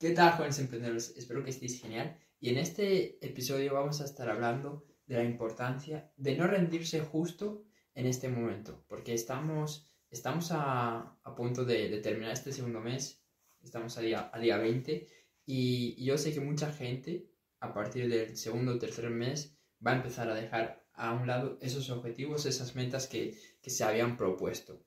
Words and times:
¿Qué 0.00 0.10
tal, 0.10 0.30
jóvenes 0.34 0.60
emprendedores? 0.60 1.12
Espero 1.16 1.42
que 1.42 1.50
estéis 1.50 1.80
genial. 1.80 2.16
Y 2.38 2.50
en 2.50 2.58
este 2.58 3.18
episodio 3.26 3.74
vamos 3.74 4.00
a 4.00 4.04
estar 4.04 4.30
hablando 4.30 4.86
de 5.06 5.16
la 5.16 5.24
importancia 5.24 6.12
de 6.16 6.36
no 6.36 6.46
rendirse 6.46 7.00
justo 7.00 7.64
en 7.96 8.06
este 8.06 8.28
momento, 8.28 8.84
porque 8.86 9.12
estamos, 9.12 9.90
estamos 10.08 10.52
a, 10.52 11.18
a 11.24 11.34
punto 11.34 11.64
de, 11.64 11.98
terminar 11.98 12.30
este 12.30 12.52
segundo 12.52 12.80
mes, 12.80 13.24
estamos 13.60 13.98
a 13.98 14.02
día, 14.02 14.30
a 14.32 14.38
día 14.38 14.56
20, 14.58 15.08
y, 15.44 16.04
yo 16.04 16.16
sé 16.16 16.32
que 16.32 16.40
mucha 16.40 16.72
gente 16.72 17.32
a 17.58 17.74
partir 17.74 18.08
del 18.08 18.36
segundo 18.36 18.74
o 18.74 18.78
tercer 18.78 19.10
mes 19.10 19.58
va 19.84 19.90
a 19.90 19.96
empezar 19.96 20.30
a 20.30 20.34
dejar 20.36 20.86
a 20.92 21.12
un 21.12 21.26
lado 21.26 21.58
esos 21.60 21.90
objetivos, 21.90 22.46
esas 22.46 22.76
metas 22.76 23.08
que, 23.08 23.36
que 23.60 23.70
se 23.70 23.82
habían 23.82 24.16
propuesto. 24.16 24.80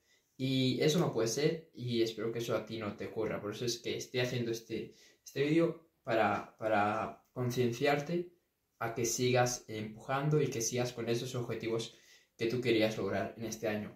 Y 0.44 0.82
eso 0.82 0.98
no 0.98 1.14
puede 1.14 1.28
ser 1.28 1.70
y 1.72 2.02
espero 2.02 2.32
que 2.32 2.40
eso 2.40 2.56
a 2.56 2.66
ti 2.66 2.80
no 2.80 2.96
te 2.96 3.06
ocurra. 3.06 3.40
Por 3.40 3.52
eso 3.52 3.64
es 3.64 3.78
que 3.78 3.96
estoy 3.98 4.22
haciendo 4.22 4.50
este, 4.50 4.96
este 5.24 5.44
vídeo 5.44 5.86
para, 6.02 6.58
para 6.58 7.24
concienciarte 7.32 8.34
a 8.80 8.96
que 8.96 9.06
sigas 9.06 9.66
empujando 9.68 10.42
y 10.42 10.48
que 10.48 10.62
sigas 10.62 10.94
con 10.94 11.10
esos 11.10 11.36
objetivos 11.36 11.96
que 12.36 12.48
tú 12.48 12.60
querías 12.60 12.98
lograr 12.98 13.36
en 13.38 13.46
este 13.46 13.68
año. 13.68 13.96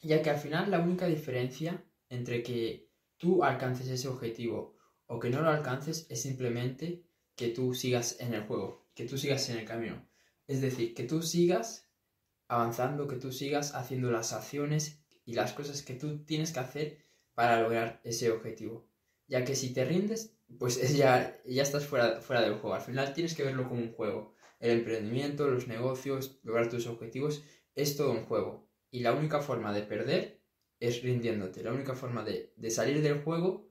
Ya 0.00 0.22
que 0.22 0.30
al 0.30 0.38
final 0.38 0.70
la 0.70 0.78
única 0.78 1.08
diferencia 1.08 1.84
entre 2.08 2.44
que 2.44 2.92
tú 3.16 3.42
alcances 3.42 3.88
ese 3.88 4.06
objetivo 4.06 4.76
o 5.06 5.18
que 5.18 5.28
no 5.28 5.42
lo 5.42 5.50
alcances 5.50 6.06
es 6.08 6.22
simplemente 6.22 7.02
que 7.34 7.48
tú 7.48 7.74
sigas 7.74 8.20
en 8.20 8.32
el 8.32 8.44
juego, 8.44 8.86
que 8.94 9.06
tú 9.06 9.18
sigas 9.18 9.48
en 9.48 9.58
el 9.58 9.64
camino. 9.64 10.08
Es 10.46 10.60
decir, 10.60 10.94
que 10.94 11.02
tú 11.02 11.20
sigas 11.20 11.90
avanzando, 12.46 13.08
que 13.08 13.16
tú 13.16 13.32
sigas 13.32 13.74
haciendo 13.74 14.12
las 14.12 14.32
acciones 14.32 15.02
y 15.28 15.34
las 15.34 15.52
cosas 15.52 15.82
que 15.82 15.92
tú 15.92 16.24
tienes 16.24 16.52
que 16.52 16.60
hacer 16.60 16.98
para 17.34 17.60
lograr 17.60 18.00
ese 18.02 18.30
objetivo. 18.30 18.88
Ya 19.26 19.44
que 19.44 19.54
si 19.54 19.74
te 19.74 19.84
rindes, 19.84 20.34
pues 20.58 20.96
ya, 20.96 21.38
ya 21.44 21.62
estás 21.62 21.84
fuera, 21.84 22.22
fuera 22.22 22.40
del 22.40 22.54
juego. 22.54 22.74
Al 22.74 22.80
final 22.80 23.12
tienes 23.12 23.34
que 23.34 23.44
verlo 23.44 23.68
como 23.68 23.82
un 23.82 23.92
juego. 23.92 24.32
El 24.58 24.70
emprendimiento, 24.70 25.46
los 25.46 25.68
negocios, 25.68 26.40
lograr 26.44 26.70
tus 26.70 26.86
objetivos, 26.86 27.42
es 27.74 27.94
todo 27.94 28.12
un 28.12 28.24
juego. 28.24 28.70
Y 28.90 29.00
la 29.00 29.12
única 29.12 29.42
forma 29.42 29.70
de 29.74 29.82
perder 29.82 30.40
es 30.80 31.02
rindiéndote. 31.02 31.62
La 31.62 31.74
única 31.74 31.94
forma 31.94 32.24
de, 32.24 32.54
de 32.56 32.70
salir 32.70 33.02
del 33.02 33.20
juego 33.20 33.68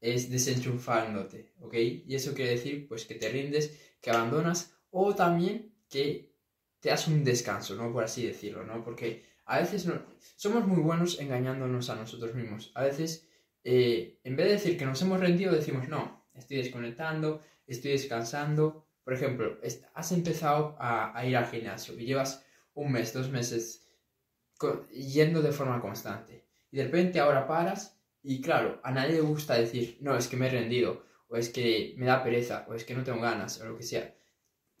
es 0.00 0.32
desenchufándote, 0.32 1.52
¿ok? 1.60 1.74
Y 1.74 2.12
eso 2.12 2.34
quiere 2.34 2.50
decir, 2.50 2.88
pues, 2.88 3.04
que 3.04 3.14
te 3.14 3.28
rindes, 3.28 3.94
que 4.00 4.10
abandonas 4.10 4.74
o 4.90 5.14
también 5.14 5.76
que 5.88 6.34
te 6.80 6.88
das 6.88 7.06
un 7.06 7.22
descanso, 7.22 7.76
¿no? 7.76 7.92
Por 7.92 8.02
así 8.02 8.26
decirlo, 8.26 8.64
¿no? 8.64 8.82
Porque 8.82 9.27
a 9.48 9.60
veces 9.60 9.86
no, 9.86 10.00
somos 10.36 10.66
muy 10.66 10.80
buenos 10.80 11.18
engañándonos 11.18 11.88
a 11.88 11.96
nosotros 11.96 12.34
mismos. 12.34 12.70
A 12.74 12.84
veces, 12.84 13.28
eh, 13.64 14.20
en 14.22 14.36
vez 14.36 14.46
de 14.46 14.52
decir 14.52 14.78
que 14.78 14.84
nos 14.84 15.00
hemos 15.00 15.18
rendido, 15.18 15.52
decimos, 15.52 15.88
no, 15.88 16.28
estoy 16.34 16.58
desconectando, 16.58 17.40
estoy 17.66 17.92
descansando. 17.92 18.86
Por 19.02 19.14
ejemplo, 19.14 19.58
has 19.94 20.12
empezado 20.12 20.76
a, 20.78 21.24
ir 21.24 21.34
al 21.34 21.46
gimnasio 21.46 21.98
y 21.98 22.04
llevas 22.04 22.44
un 22.74 22.92
mes, 22.92 23.14
dos 23.14 23.30
meses 23.30 23.88
yendo 24.90 25.40
de 25.40 25.52
forma 25.52 25.80
constante. 25.80 26.46
Y 26.70 26.76
de 26.76 26.84
repente 26.84 27.18
ahora 27.18 27.46
paras 27.46 27.98
y 28.22 28.42
claro, 28.42 28.80
a 28.84 28.92
nadie 28.92 29.14
le 29.14 29.20
gusta 29.22 29.54
decir, 29.54 29.96
no, 30.02 30.14
es 30.14 30.28
que 30.28 30.36
me 30.36 30.48
he 30.48 30.50
rendido, 30.50 31.06
o 31.28 31.36
es 31.38 31.48
que 31.48 31.94
me 31.96 32.04
da 32.04 32.22
pereza, 32.22 32.66
o 32.68 32.74
es 32.74 32.84
que 32.84 32.94
no 32.94 33.02
tengo 33.02 33.20
ganas, 33.20 33.58
o 33.62 33.64
lo 33.64 33.78
que 33.78 33.84
sea. 33.84 34.14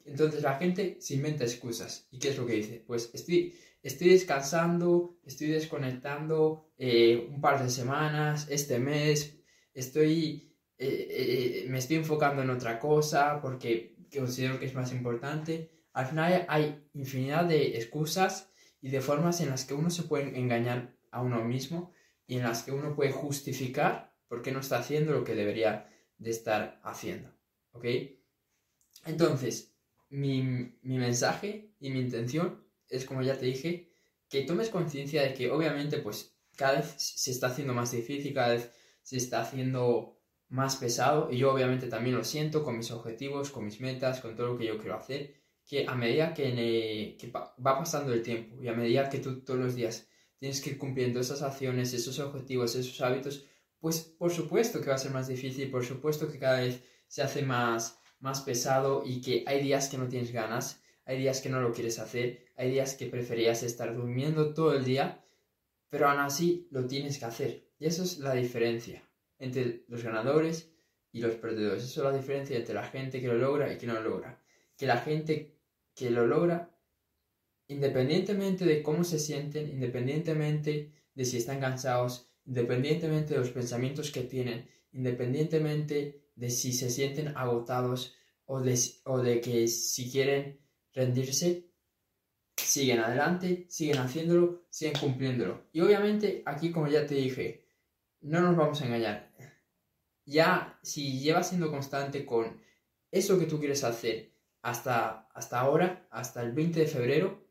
Entonces 0.04 0.42
la 0.42 0.56
gente 0.56 0.98
se 1.00 1.14
inventa 1.14 1.44
excusas. 1.44 2.06
¿Y 2.10 2.18
qué 2.18 2.28
es 2.30 2.36
lo 2.38 2.46
que 2.46 2.54
dice? 2.54 2.84
Pues 2.86 3.10
estoy, 3.14 3.54
estoy 3.82 4.10
descansando, 4.10 5.18
estoy 5.24 5.48
desconectando 5.48 6.72
eh, 6.76 7.28
un 7.30 7.40
par 7.40 7.62
de 7.62 7.70
semanas, 7.70 8.46
este 8.50 8.78
mes, 8.78 9.38
estoy, 9.74 10.56
eh, 10.78 11.64
eh, 11.64 11.66
me 11.68 11.78
estoy 11.78 11.96
enfocando 11.96 12.42
en 12.42 12.50
otra 12.50 12.78
cosa 12.78 13.40
porque 13.40 13.96
considero 14.14 14.58
que 14.58 14.66
es 14.66 14.74
más 14.74 14.92
importante. 14.92 15.70
Al 15.92 16.06
final 16.06 16.46
hay 16.48 16.88
infinidad 16.94 17.44
de 17.44 17.76
excusas 17.76 18.52
y 18.80 18.90
de 18.90 19.00
formas 19.00 19.40
en 19.40 19.50
las 19.50 19.64
que 19.64 19.74
uno 19.74 19.90
se 19.90 20.04
puede 20.04 20.38
engañar 20.38 20.96
a 21.10 21.22
uno 21.22 21.44
mismo 21.44 21.92
y 22.26 22.36
en 22.36 22.42
las 22.42 22.62
que 22.62 22.72
uno 22.72 22.94
puede 22.94 23.12
justificar 23.12 24.16
por 24.28 24.42
qué 24.42 24.52
no 24.52 24.60
está 24.60 24.78
haciendo 24.78 25.12
lo 25.12 25.24
que 25.24 25.34
debería 25.34 25.88
de 26.18 26.30
estar 26.30 26.80
haciendo. 26.84 27.34
¿Ok? 27.72 27.86
Entonces, 29.06 29.74
mi, 30.10 30.42
mi 30.82 30.98
mensaje 30.98 31.74
y 31.80 31.90
mi 31.90 32.00
intención 32.00 32.67
es 32.88 33.04
como 33.04 33.22
ya 33.22 33.38
te 33.38 33.46
dije, 33.46 33.92
que 34.28 34.42
tomes 34.42 34.70
conciencia 34.70 35.22
de 35.22 35.34
que 35.34 35.50
obviamente 35.50 35.98
pues 35.98 36.36
cada 36.56 36.80
vez 36.80 36.94
se 36.98 37.30
está 37.30 37.48
haciendo 37.48 37.74
más 37.74 37.92
difícil, 37.92 38.34
cada 38.34 38.54
vez 38.54 38.70
se 39.02 39.16
está 39.16 39.42
haciendo 39.42 40.18
más 40.48 40.76
pesado 40.76 41.30
y 41.30 41.38
yo 41.38 41.52
obviamente 41.52 41.88
también 41.88 42.16
lo 42.16 42.24
siento 42.24 42.62
con 42.62 42.76
mis 42.76 42.90
objetivos, 42.90 43.50
con 43.50 43.64
mis 43.64 43.80
metas, 43.80 44.20
con 44.20 44.34
todo 44.34 44.48
lo 44.48 44.58
que 44.58 44.66
yo 44.66 44.78
quiero 44.78 44.96
hacer, 44.96 45.34
que 45.66 45.86
a 45.86 45.94
medida 45.94 46.34
que, 46.34 47.16
que 47.18 47.30
va 47.30 47.54
pasando 47.78 48.12
el 48.12 48.22
tiempo 48.22 48.62
y 48.62 48.68
a 48.68 48.72
medida 48.72 49.08
que 49.08 49.18
tú 49.18 49.40
todos 49.40 49.60
los 49.60 49.74
días 49.74 50.08
tienes 50.38 50.60
que 50.60 50.70
ir 50.70 50.78
cumpliendo 50.78 51.20
esas 51.20 51.42
acciones, 51.42 51.92
esos 51.92 52.18
objetivos, 52.18 52.74
esos 52.74 53.00
hábitos, 53.00 53.44
pues 53.78 54.00
por 54.00 54.30
supuesto 54.30 54.80
que 54.80 54.88
va 54.88 54.94
a 54.94 54.98
ser 54.98 55.12
más 55.12 55.28
difícil, 55.28 55.70
por 55.70 55.84
supuesto 55.84 56.30
que 56.30 56.38
cada 56.38 56.60
vez 56.60 56.82
se 57.06 57.22
hace 57.22 57.42
más, 57.42 57.98
más 58.20 58.40
pesado 58.40 59.02
y 59.04 59.20
que 59.20 59.44
hay 59.46 59.62
días 59.62 59.88
que 59.88 59.98
no 59.98 60.08
tienes 60.08 60.32
ganas, 60.32 60.80
hay 61.08 61.18
días 61.18 61.40
que 61.40 61.48
no 61.48 61.62
lo 61.62 61.72
quieres 61.72 61.98
hacer, 61.98 62.44
hay 62.54 62.70
días 62.70 62.94
que 62.94 63.06
preferías 63.06 63.62
estar 63.62 63.96
durmiendo 63.96 64.52
todo 64.52 64.74
el 64.74 64.84
día, 64.84 65.24
pero 65.88 66.06
aún 66.06 66.20
así 66.20 66.68
lo 66.70 66.86
tienes 66.86 67.18
que 67.18 67.24
hacer. 67.24 67.64
Y 67.78 67.86
eso 67.86 68.02
es 68.02 68.18
la 68.18 68.34
diferencia 68.34 69.02
entre 69.38 69.84
los 69.88 70.02
ganadores 70.02 70.70
y 71.10 71.20
los 71.20 71.34
perdedores. 71.36 71.82
Eso 71.82 72.02
es 72.02 72.12
la 72.12 72.16
diferencia 72.16 72.58
entre 72.58 72.74
la 72.74 72.84
gente 72.84 73.22
que 73.22 73.28
lo 73.28 73.38
logra 73.38 73.72
y 73.72 73.78
que 73.78 73.86
no 73.86 73.94
lo 73.94 74.02
logra. 74.02 74.42
Que 74.76 74.84
la 74.84 74.98
gente 74.98 75.56
que 75.94 76.10
lo 76.10 76.26
logra, 76.26 76.76
independientemente 77.68 78.66
de 78.66 78.82
cómo 78.82 79.02
se 79.02 79.18
sienten, 79.18 79.70
independientemente 79.70 80.92
de 81.14 81.24
si 81.24 81.38
están 81.38 81.58
cansados, 81.58 82.28
independientemente 82.44 83.32
de 83.32 83.40
los 83.40 83.50
pensamientos 83.50 84.10
que 84.10 84.24
tienen, 84.24 84.68
independientemente 84.92 86.20
de 86.36 86.50
si 86.50 86.74
se 86.74 86.90
sienten 86.90 87.28
agotados 87.28 88.14
o 88.44 88.60
de, 88.60 88.78
o 89.04 89.22
de 89.22 89.40
que 89.40 89.68
si 89.68 90.10
quieren 90.10 90.67
rendirse, 90.98 91.70
siguen 92.56 92.98
adelante, 92.98 93.66
siguen 93.68 93.98
haciéndolo, 93.98 94.66
siguen 94.68 94.94
cumpliéndolo. 95.00 95.68
Y 95.72 95.80
obviamente 95.80 96.42
aquí, 96.44 96.72
como 96.72 96.88
ya 96.88 97.06
te 97.06 97.14
dije, 97.14 97.64
no 98.20 98.40
nos 98.40 98.56
vamos 98.56 98.82
a 98.82 98.86
engañar. 98.86 99.32
Ya 100.24 100.78
si 100.82 101.20
llevas 101.20 101.48
siendo 101.48 101.70
constante 101.70 102.26
con 102.26 102.60
eso 103.10 103.38
que 103.38 103.46
tú 103.46 103.58
quieres 103.58 103.84
hacer 103.84 104.32
hasta, 104.60 105.28
hasta 105.32 105.60
ahora, 105.60 106.06
hasta 106.10 106.42
el 106.42 106.52
20 106.52 106.80
de 106.80 106.86
febrero, 106.86 107.48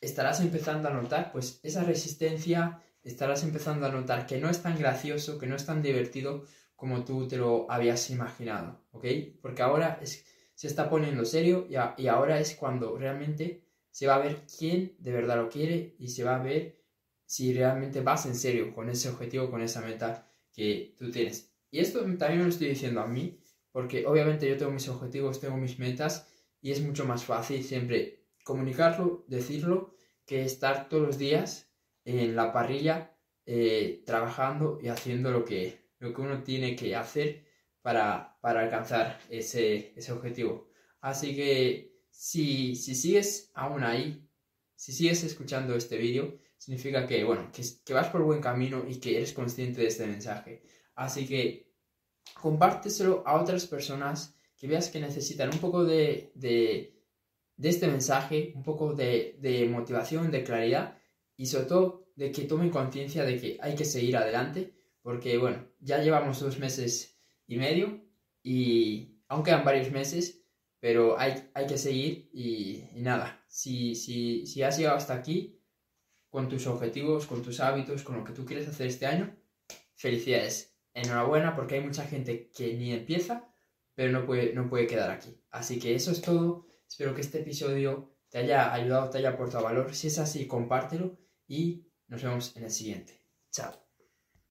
estarás 0.00 0.40
empezando 0.40 0.88
a 0.88 0.92
notar 0.92 1.32
pues 1.32 1.58
esa 1.64 1.82
resistencia, 1.82 2.80
estarás 3.02 3.42
empezando 3.42 3.86
a 3.86 3.90
notar 3.90 4.26
que 4.26 4.38
no 4.38 4.48
es 4.48 4.62
tan 4.62 4.78
gracioso, 4.78 5.36
que 5.38 5.46
no 5.46 5.56
es 5.56 5.66
tan 5.66 5.82
divertido 5.82 6.44
como 6.76 7.04
tú 7.04 7.26
te 7.26 7.36
lo 7.36 7.70
habías 7.70 8.08
imaginado, 8.10 8.80
¿ok? 8.92 9.04
Porque 9.42 9.62
ahora 9.62 9.98
es 10.00 10.24
se 10.58 10.66
está 10.66 10.90
poniendo 10.90 11.24
serio 11.24 11.68
y, 11.70 12.06
ahora 12.08 12.40
es 12.40 12.56
cuando 12.56 12.98
realmente 12.98 13.62
se 13.92 14.08
va 14.08 14.16
a 14.16 14.18
ver 14.18 14.42
quién 14.58 14.96
de 14.98 15.12
verdad 15.12 15.36
lo 15.36 15.48
quiere 15.48 15.94
y 16.00 16.08
se 16.08 16.24
va 16.24 16.34
a 16.34 16.42
ver 16.42 16.82
si 17.24 17.54
realmente 17.54 18.00
vas 18.00 18.26
en 18.26 18.34
serio 18.34 18.74
con 18.74 18.90
ese 18.90 19.08
objetivo, 19.08 19.52
con 19.52 19.62
esa 19.62 19.82
meta 19.82 20.28
que 20.52 20.96
tú 20.98 21.12
tienes. 21.12 21.54
Y 21.70 21.78
esto 21.78 22.00
también 22.00 22.38
me 22.38 22.42
lo 22.42 22.48
estoy 22.48 22.70
diciendo 22.70 23.00
a 23.00 23.06
mí, 23.06 23.38
porque 23.70 24.04
obviamente 24.04 24.48
yo 24.48 24.56
tengo 24.56 24.72
mis 24.72 24.88
objetivos, 24.88 25.38
tengo 25.38 25.56
mis 25.56 25.78
metas 25.78 26.26
y 26.60 26.72
es 26.72 26.82
mucho 26.82 27.04
más 27.04 27.22
fácil 27.22 27.62
siempre 27.62 28.24
comunicarlo, 28.42 29.24
decirlo, 29.28 29.94
que 30.26 30.42
estar 30.42 30.88
todos 30.88 31.06
los 31.06 31.18
días 31.18 31.70
en 32.04 32.34
la 32.34 32.52
parrilla 32.52 33.16
eh, 33.46 34.02
trabajando 34.04 34.80
y 34.82 34.88
haciendo 34.88 35.30
lo 35.30 35.44
que, 35.44 35.92
lo 36.00 36.12
que 36.12 36.20
uno 36.20 36.42
tiene 36.42 36.74
que 36.74 36.96
hacer 36.96 37.46
para, 37.88 38.60
alcanzar 38.60 39.18
ese, 39.30 39.94
objetivo. 40.12 40.68
Así 41.00 41.34
que 41.34 42.02
si, 42.10 42.74
sigues 42.76 43.50
aún 43.54 43.82
ahí, 43.82 44.28
si 44.74 44.92
sigues 44.92 45.24
escuchando 45.24 45.74
este 45.74 45.96
vídeo, 45.96 46.36
significa 46.58 47.06
que, 47.06 47.24
bueno, 47.24 47.50
que, 47.50 47.94
vas 47.94 48.08
por 48.08 48.22
buen 48.22 48.42
camino 48.42 48.84
y 48.86 48.96
que 49.00 49.16
eres 49.16 49.32
consciente 49.32 49.80
de 49.80 49.86
este 49.86 50.06
mensaje. 50.06 50.62
Así 50.96 51.26
que 51.26 51.72
compárteselo 52.34 53.22
a 53.26 53.40
otras 53.40 53.66
personas 53.66 54.34
que 54.58 54.66
veas 54.66 54.90
que 54.90 55.00
necesitan 55.00 55.50
un 55.50 55.58
poco 55.58 55.84
de, 55.84 56.32
este 57.56 57.86
mensaje, 57.86 58.52
un 58.54 58.64
poco 58.64 58.92
de, 58.92 59.38
de, 59.40 59.66
motivación, 59.66 60.30
de 60.30 60.44
claridad 60.44 60.98
y 61.36 61.46
sobre 61.46 61.64
todo 61.64 62.10
de 62.16 62.32
que 62.32 62.42
tomen 62.42 62.68
conciencia 62.68 63.24
de 63.24 63.40
que 63.40 63.58
hay 63.62 63.74
que 63.74 63.86
seguir 63.86 64.16
adelante 64.18 64.74
porque 65.00 65.38
bueno, 65.38 65.64
ya 65.80 66.02
llevamos 66.02 66.40
dos 66.40 66.58
meses 66.58 67.17
y 67.48 67.56
medio 67.56 68.00
y 68.44 69.18
aún 69.26 69.42
quedan 69.42 69.64
varios 69.64 69.90
meses, 69.90 70.44
pero 70.78 71.18
hay, 71.18 71.50
hay 71.54 71.66
que 71.66 71.78
seguir 71.78 72.30
y, 72.32 72.84
nada, 72.94 73.42
si, 73.48 73.96
si, 73.96 74.46
si 74.46 74.62
has 74.62 74.78
llegado 74.78 74.96
hasta 74.96 75.14
aquí 75.14 75.60
con 76.30 76.48
tus 76.48 76.66
objetivos, 76.66 77.26
con 77.26 77.42
tus 77.42 77.58
hábitos, 77.58 78.04
con 78.04 78.18
lo 78.18 78.24
que 78.24 78.32
tú 78.32 78.44
quieres 78.44 78.68
hacer 78.68 78.86
este 78.86 79.06
año, 79.06 79.34
felicidades. 79.96 80.76
enhorabuena 80.94 81.56
porque 81.56 81.76
hay 81.76 81.80
mucha 81.80 82.04
gente 82.04 82.50
que 82.54 82.74
ni 82.74 82.92
empieza, 82.92 83.52
pero 83.94 84.12
no 84.12 84.24
puede, 84.24 84.52
no 84.52 84.68
puede 84.68 84.86
quedar 84.86 85.10
aquí. 85.10 85.42
Así 85.50 85.78
que 85.80 85.94
eso 85.94 86.12
es 86.12 86.20
todo. 86.20 86.68
Espero 86.86 87.14
que 87.14 87.22
este 87.22 87.40
episodio 87.40 88.14
te 88.28 88.38
haya 88.38 88.72
ayudado, 88.72 89.10
te 89.10 89.18
haya 89.18 89.30
aportado 89.30 89.64
valor. 89.64 89.94
Si 89.94 90.06
es 90.06 90.18
así, 90.18 90.46
compártelo 90.46 91.18
y 91.46 91.88
nos 92.06 92.22
vemos 92.22 92.56
en 92.56 92.64
el 92.64 92.70
siguiente. 92.70 93.20
Chao. 93.50 93.87